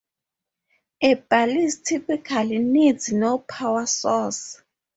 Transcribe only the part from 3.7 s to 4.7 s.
source.